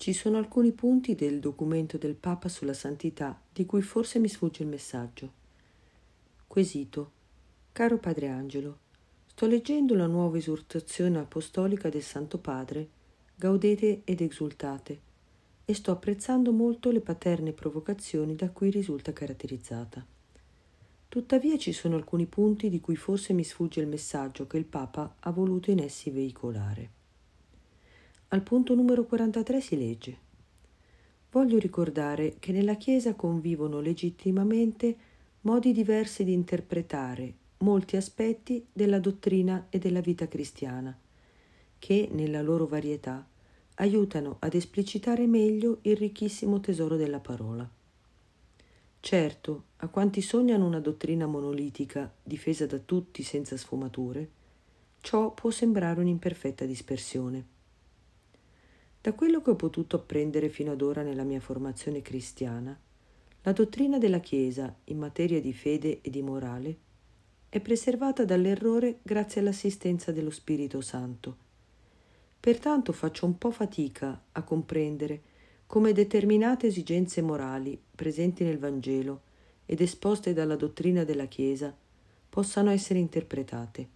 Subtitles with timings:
[0.00, 4.62] Ci sono alcuni punti del documento del Papa sulla santità di cui forse mi sfugge
[4.62, 5.30] il messaggio.
[6.46, 7.10] Quesito.
[7.70, 8.78] Caro Padre Angelo,
[9.26, 12.88] sto leggendo la nuova esortazione apostolica del Santo Padre,
[13.34, 15.00] Gaudete ed exultate,
[15.66, 20.02] e sto apprezzando molto le paterne provocazioni da cui risulta caratterizzata.
[21.08, 25.16] Tuttavia ci sono alcuni punti di cui forse mi sfugge il messaggio che il Papa
[25.20, 26.99] ha voluto in essi veicolare.
[28.32, 30.18] Al punto numero 43 si legge
[31.32, 34.96] Voglio ricordare che nella Chiesa convivono legittimamente
[35.40, 40.96] modi diversi di interpretare molti aspetti della dottrina e della vita cristiana,
[41.76, 43.26] che, nella loro varietà,
[43.74, 47.68] aiutano ad esplicitare meglio il ricchissimo tesoro della parola.
[49.00, 54.30] Certo, a quanti sognano una dottrina monolitica, difesa da tutti senza sfumature,
[55.00, 57.58] ciò può sembrare un'imperfetta dispersione.
[59.02, 62.78] Da quello che ho potuto apprendere fino ad ora nella mia formazione cristiana,
[63.42, 66.76] la dottrina della Chiesa in materia di fede e di morale
[67.48, 71.36] è preservata dall'errore grazie all'assistenza dello Spirito Santo.
[72.38, 75.22] Pertanto faccio un po' fatica a comprendere
[75.64, 79.22] come determinate esigenze morali presenti nel Vangelo
[79.64, 81.74] ed esposte dalla dottrina della Chiesa
[82.28, 83.88] possano essere interpretate.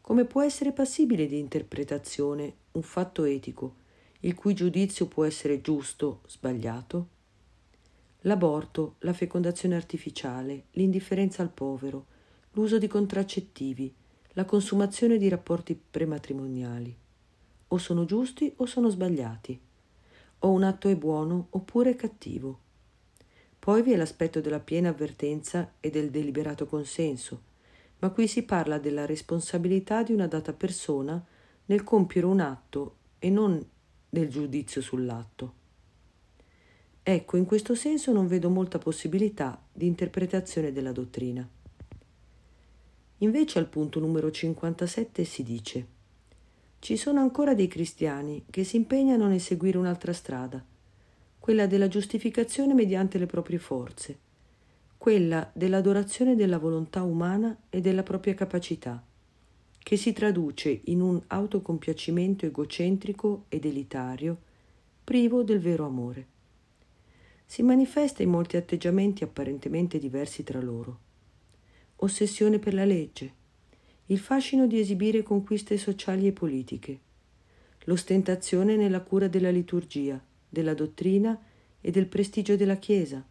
[0.00, 3.84] Come può essere passibile di interpretazione un fatto etico
[4.20, 7.08] il cui giudizio può essere giusto, sbagliato?
[8.20, 12.06] L'aborto, la fecondazione artificiale, l'indifferenza al povero,
[12.52, 13.94] l'uso di contraccettivi,
[14.32, 16.96] la consumazione di rapporti prematrimoniali.
[17.68, 19.58] O sono giusti o sono sbagliati.
[20.40, 22.60] O un atto è buono oppure è cattivo.
[23.58, 27.42] Poi vi è l'aspetto della piena avvertenza e del deliberato consenso,
[27.98, 31.22] ma qui si parla della responsabilità di una data persona
[31.66, 33.64] nel compiere un atto e non
[34.08, 35.52] del giudizio sull'atto.
[37.02, 41.48] Ecco, in questo senso non vedo molta possibilità di interpretazione della dottrina.
[43.18, 45.86] Invece al punto numero 57 si dice
[46.78, 50.64] ci sono ancora dei cristiani che si impegnano nel seguire un'altra strada,
[51.38, 54.18] quella della giustificazione mediante le proprie forze,
[54.96, 59.02] quella dell'adorazione della volontà umana e della propria capacità
[59.86, 64.36] che si traduce in un autocompiacimento egocentrico ed elitario,
[65.04, 66.26] privo del vero amore.
[67.44, 70.98] Si manifesta in molti atteggiamenti apparentemente diversi tra loro.
[71.98, 73.32] Ossessione per la legge,
[74.06, 77.00] il fascino di esibire conquiste sociali e politiche,
[77.84, 81.40] l'ostentazione nella cura della liturgia, della dottrina
[81.80, 83.24] e del prestigio della Chiesa,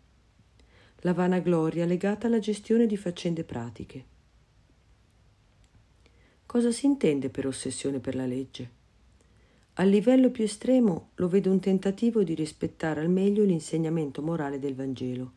[1.00, 4.15] la vanagloria legata alla gestione di faccende pratiche.
[6.46, 8.70] Cosa si intende per ossessione per la legge?
[9.74, 14.74] Al livello più estremo lo vedo un tentativo di rispettare al meglio l'insegnamento morale del
[14.74, 15.32] Vangelo.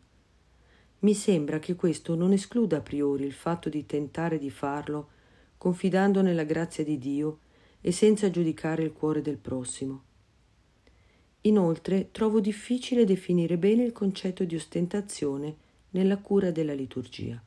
[1.01, 5.09] Mi sembra che questo non escluda a priori il fatto di tentare di farlo
[5.59, 7.41] confidando nella grazia di Dio
[7.81, 10.03] e senza giudicare il cuore del prossimo.
[11.43, 15.57] Inoltre trovo difficile definire bene il concetto di ostentazione
[15.91, 17.43] nella cura della liturgia.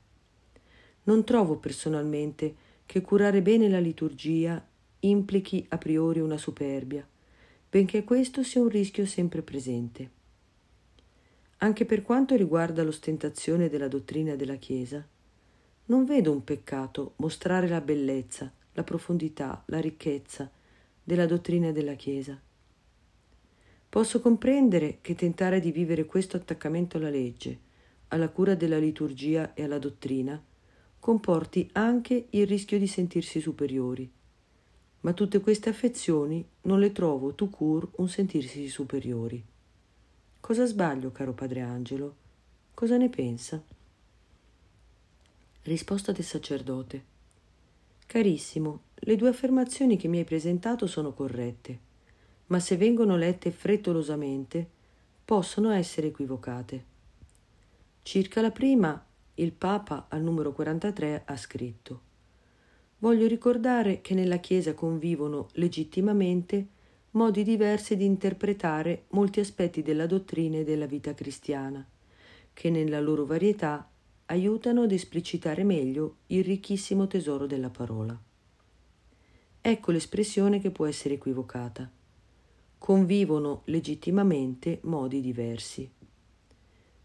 [1.04, 2.61] Non trovo personalmente
[2.92, 4.62] che curare bene la liturgia
[5.00, 7.08] implichi a priori una superbia,
[7.70, 10.10] benché questo sia un rischio sempre presente.
[11.60, 15.08] Anche per quanto riguarda l'ostentazione della dottrina della Chiesa,
[15.86, 20.52] non vedo un peccato mostrare la bellezza, la profondità, la ricchezza
[21.02, 22.38] della dottrina della Chiesa.
[23.88, 27.58] Posso comprendere che tentare di vivere questo attaccamento alla legge,
[28.10, 30.44] alla cura della liturgia e alla dottrina
[31.02, 34.10] comporti anche il rischio di sentirsi superiori.
[35.00, 39.44] Ma tutte queste affezioni non le trovo tout court un sentirsi superiori.
[40.40, 42.16] Cosa sbaglio, caro padre Angelo?
[42.76, 43.62] Cosa ne pensa?
[45.64, 47.04] Risposta del sacerdote.
[48.06, 51.80] Carissimo, le due affermazioni che mi hai presentato sono corrette,
[52.48, 54.70] ma se vengono lette frettolosamente
[55.26, 56.86] possono essere equivocate.
[58.04, 59.04] Circa la prima
[59.36, 62.02] il Papa al numero 43 ha scritto
[63.00, 66.68] Voglio ricordare che nella Chiesa convivono legittimamente
[67.12, 71.86] modi diversi di interpretare molti aspetti della dottrina e della vita cristiana,
[72.54, 73.90] che nella loro varietà
[74.28, 78.18] aiutano ad esplicitare meglio il ricchissimo tesoro della parola.
[79.60, 81.90] Ecco l'espressione che può essere equivocata.
[82.78, 85.90] Convivono legittimamente modi diversi.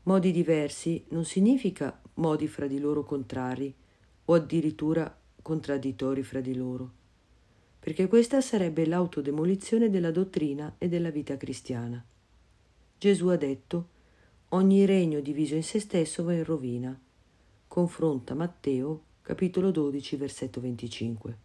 [0.07, 3.75] Modi diversi non significa modi fra di loro contrari
[4.27, 6.93] o addirittura contraddittori fra di loro.
[7.87, 12.05] perché questa sarebbe l'autodemolizione della dottrina e della vita cristiana.
[12.99, 13.89] Gesù ha detto
[14.49, 17.01] ogni regno diviso in se stesso va in rovina.
[17.69, 21.39] Confronta Matteo capitolo 12 versetto 25.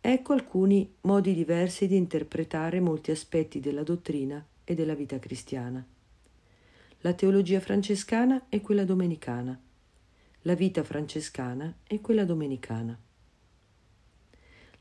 [0.00, 5.86] Ecco alcuni modi diversi di interpretare molti aspetti della dottrina e della vita cristiana.
[7.00, 9.60] La teologia francescana e quella domenicana.
[10.42, 12.98] La vita francescana e quella domenicana.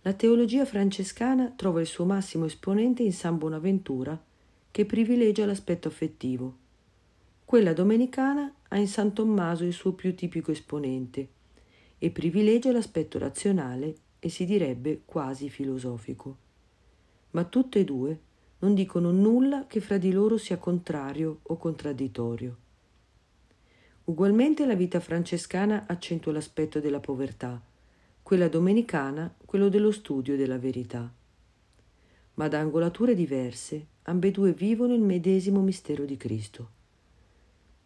[0.02, 4.20] La teologia francescana trova il suo massimo esponente in San Bonaventura,
[4.72, 6.58] che privilegia l'aspetto affettivo.
[7.44, 11.28] Quella domenicana ha in San Tommaso il suo più tipico esponente
[12.00, 16.38] e privilegia l'aspetto razionale e si direbbe quasi filosofico.
[17.32, 18.20] Ma tutte e due
[18.60, 22.58] non dicono nulla che fra di loro sia contrario o contraddittorio.
[24.06, 27.62] Ugualmente la vita francescana accentua l'aspetto della povertà,
[28.22, 31.12] quella domenicana quello dello studio della verità.
[32.36, 36.70] Ma da angolature diverse, ambedue vivono il medesimo mistero di Cristo.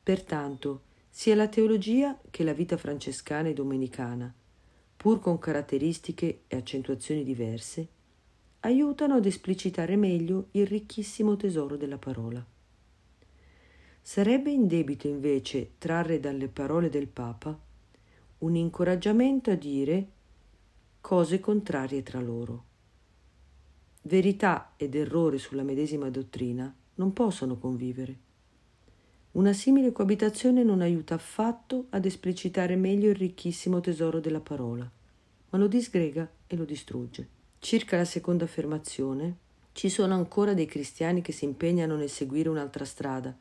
[0.04, 4.34] Pertanto, sia la teologia che la vita francescana e domenicana,
[4.96, 7.88] pur con caratteristiche e accentuazioni diverse,
[8.62, 12.46] aiutano ad esplicitare meglio il ricchissimo tesoro della parola.
[14.02, 17.58] Sarebbe indebito invece trarre dalle parole del Papa
[18.40, 20.08] un incoraggiamento a dire
[21.00, 22.66] cose contrarie tra loro.
[24.04, 28.28] Verità ed errore sulla medesima dottrina non possono convivere.
[29.34, 34.90] Una simile coabitazione non aiuta affatto ad esplicitare meglio il ricchissimo tesoro della parola,
[35.50, 37.39] ma lo disgrega e lo distrugge.
[37.62, 39.36] Circa la seconda affermazione,
[39.74, 43.36] ci sono ancora dei cristiani che si impegnano nel seguire un'altra strada,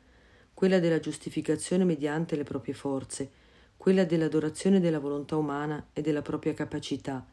[0.53, 3.31] quella della giustificazione mediante le proprie forze,
[3.77, 7.25] quella dell'adorazione della volontà umana e della propria capacità,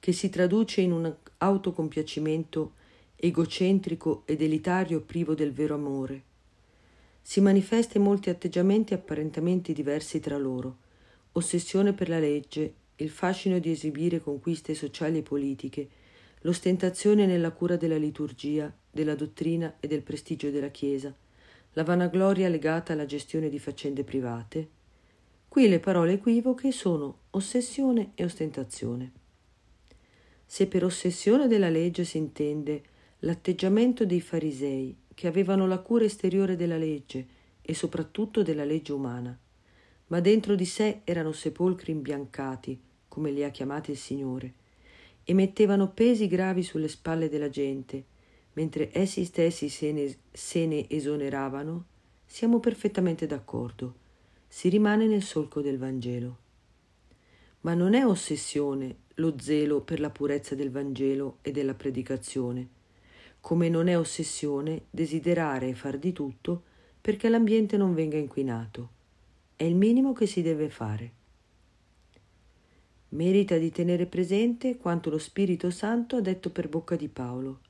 [0.00, 2.72] che si traduce in un autocompiacimento
[3.14, 6.22] egocentrico ed elitario privo del vero amore.
[7.22, 10.76] Si manifesta in molti atteggiamenti apparentemente diversi tra loro,
[11.32, 15.88] ossessione per la legge, il fascino di esibire conquiste sociali e politiche,
[16.46, 21.12] l'ostentazione nella cura della liturgia, della dottrina e del prestigio della Chiesa,
[21.72, 24.68] la vanagloria legata alla gestione di faccende private.
[25.48, 29.12] Qui le parole equivoche sono ossessione e ostentazione.
[30.46, 32.82] Se per ossessione della legge si intende
[33.20, 37.26] l'atteggiamento dei farisei che avevano la cura esteriore della legge
[37.60, 39.36] e soprattutto della legge umana,
[40.06, 44.54] ma dentro di sé erano sepolcri imbiancati, come li ha chiamati il Signore,
[45.28, 48.04] e mettevano pesi gravi sulle spalle della gente,
[48.52, 51.84] mentre essi stessi se ne, se ne esoneravano,
[52.24, 53.94] siamo perfettamente d'accordo.
[54.46, 56.36] Si rimane nel solco del Vangelo.
[57.62, 62.68] Ma non è ossessione lo zelo per la purezza del Vangelo e della predicazione,
[63.40, 66.62] come non è ossessione desiderare e far di tutto
[67.00, 68.90] perché l'ambiente non venga inquinato.
[69.56, 71.15] È il minimo che si deve fare.
[73.16, 77.60] Merita di tenere presente quanto lo Spirito Santo ha detto per bocca di Paolo.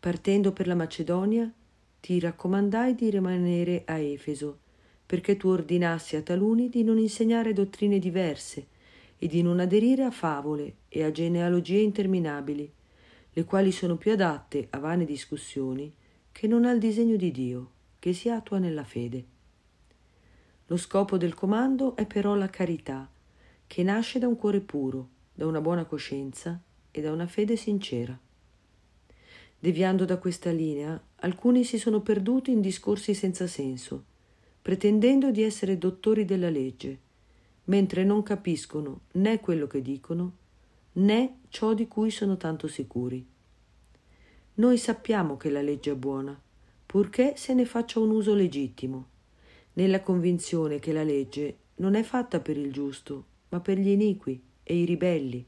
[0.00, 1.52] Partendo per la Macedonia,
[2.00, 4.60] ti raccomandai di rimanere a Efeso,
[5.04, 8.66] perché tu ordinassi a taluni di non insegnare dottrine diverse,
[9.18, 12.72] e di non aderire a favole e a genealogie interminabili,
[13.30, 15.92] le quali sono più adatte a vane discussioni
[16.32, 19.24] che non al disegno di Dio, che si attua nella fede.
[20.68, 23.11] Lo scopo del comando è però la carità,
[23.66, 28.18] che nasce da un cuore puro, da una buona coscienza e da una fede sincera.
[29.58, 34.04] Deviando da questa linea, alcuni si sono perduti in discorsi senza senso,
[34.60, 36.98] pretendendo di essere dottori della legge,
[37.64, 40.36] mentre non capiscono né quello che dicono
[40.94, 43.24] né ciò di cui sono tanto sicuri.
[44.54, 46.38] Noi sappiamo che la legge è buona,
[46.84, 49.06] purché se ne faccia un uso legittimo,
[49.74, 54.40] nella convinzione che la legge non è fatta per il giusto, ma per gli iniqui
[54.62, 55.44] e i ribelli,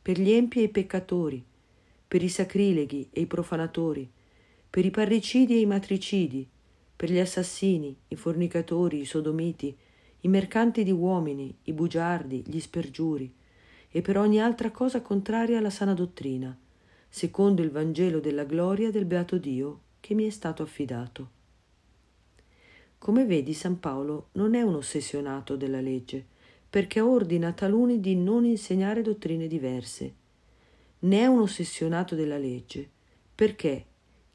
[0.00, 1.42] per gli empi e i peccatori,
[2.06, 4.08] per i sacrileghi e i profanatori,
[4.68, 6.46] per i parricidi e i matricidi,
[6.94, 9.74] per gli assassini, i fornicatori, i sodomiti,
[10.20, 13.32] i mercanti di uomini, i bugiardi, gli spergiuri,
[13.88, 16.56] e per ogni altra cosa contraria alla sana dottrina,
[17.08, 21.30] secondo il Vangelo della gloria del beato Dio che mi è stato affidato.
[22.98, 26.34] Come vedi, San Paolo non è un ossessionato della legge,
[26.76, 30.14] perché ordina a taluni di non insegnare dottrine diverse,
[30.98, 32.86] né è un ossessionato della legge,
[33.34, 33.86] perché,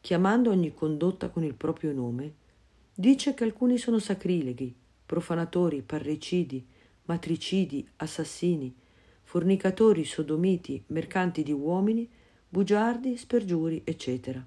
[0.02, 2.34] chiamando ogni condotta con il proprio nome,
[2.96, 6.66] dice che alcuni sono sacrileghi, profanatori, parricidi,
[7.04, 8.76] matricidi, assassini,
[9.22, 12.10] fornicatori, sodomiti, mercanti di uomini,
[12.50, 14.44] bugiardi, spergiuri, eccetera.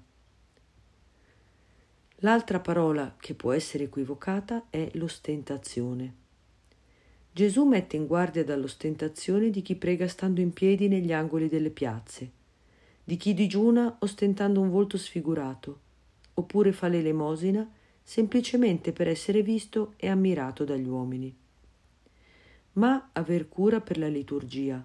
[2.15, 6.23] L'altra parola che può essere equivocata è l'ostentazione.
[7.35, 12.31] Gesù mette in guardia dall'ostentazione di chi prega stando in piedi negli angoli delle piazze,
[13.03, 15.79] di chi digiuna ostentando un volto sfigurato,
[16.35, 17.69] oppure fa l'elemosina
[18.01, 21.35] semplicemente per essere visto e ammirato dagli uomini.
[22.75, 24.81] Ma aver cura per la liturgia,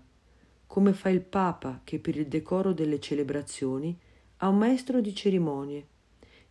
[0.66, 3.96] come fa il Papa che per il decoro delle celebrazioni
[4.38, 5.86] ha un maestro di cerimonie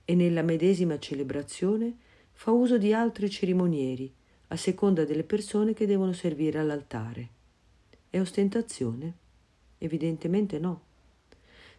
[0.06, 1.94] e nella medesima celebrazione
[2.32, 4.14] fa uso di altri cerimonieri,
[4.52, 7.30] a seconda delle persone che devono servire all'altare.
[8.10, 9.14] È ostentazione?
[9.78, 10.82] Evidentemente no.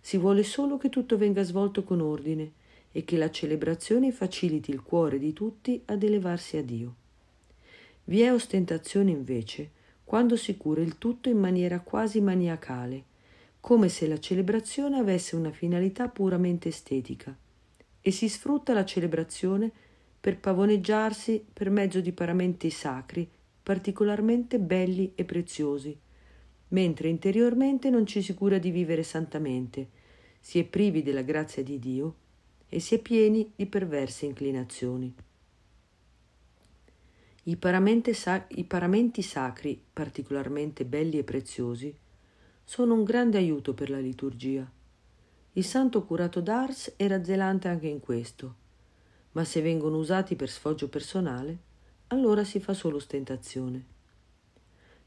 [0.00, 2.52] Si vuole solo che tutto venga svolto con ordine
[2.92, 6.94] e che la celebrazione faciliti il cuore di tutti ad elevarsi a Dio.
[8.04, 9.70] Vi è ostentazione invece
[10.04, 13.04] quando si cura il tutto in maniera quasi maniacale,
[13.60, 17.36] come se la celebrazione avesse una finalità puramente estetica,
[18.00, 19.70] e si sfrutta la celebrazione
[20.20, 23.28] per pavoneggiarsi per mezzo di paramenti sacri
[23.62, 25.96] particolarmente belli e preziosi,
[26.68, 29.88] mentre interiormente non ci si cura di vivere santamente,
[30.40, 32.14] si è privi della grazia di Dio
[32.68, 35.14] e si è pieni di perverse inclinazioni.
[37.44, 41.94] I paramenti, sac- I paramenti sacri, particolarmente belli e preziosi,
[42.64, 44.70] sono un grande aiuto per la liturgia.
[45.52, 48.59] Il santo curato d'Ars era zelante anche in questo
[49.32, 51.58] ma se vengono usati per sfoggio personale,
[52.08, 53.84] allora si fa solo ostentazione.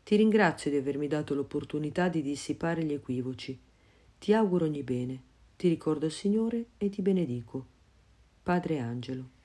[0.04, 3.58] Ti ringrazio di avermi dato l'opportunità di dissipare gli equivoci.
[4.20, 5.22] Ti auguro ogni bene.
[5.56, 7.66] Ti ricordo il Signore e ti benedico.
[8.44, 9.42] Padre Angelo.